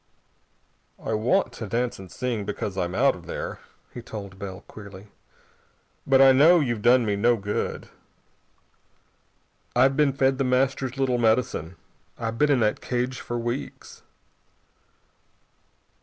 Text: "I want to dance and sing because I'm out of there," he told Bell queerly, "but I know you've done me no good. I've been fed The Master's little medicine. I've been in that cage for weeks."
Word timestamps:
"I 0.97 1.13
want 1.13 1.51
to 1.53 1.67
dance 1.67 1.99
and 1.99 2.11
sing 2.11 2.43
because 2.43 2.75
I'm 2.75 2.95
out 2.95 3.15
of 3.15 3.27
there," 3.27 3.59
he 3.93 4.01
told 4.01 4.39
Bell 4.39 4.61
queerly, 4.61 5.09
"but 6.07 6.19
I 6.19 6.31
know 6.31 6.59
you've 6.59 6.81
done 6.81 7.05
me 7.05 7.15
no 7.15 7.37
good. 7.37 7.87
I've 9.75 9.95
been 9.95 10.13
fed 10.13 10.39
The 10.39 10.43
Master's 10.43 10.97
little 10.97 11.19
medicine. 11.19 11.75
I've 12.17 12.39
been 12.39 12.49
in 12.49 12.61
that 12.61 12.81
cage 12.81 13.19
for 13.19 13.37
weeks." 13.37 14.01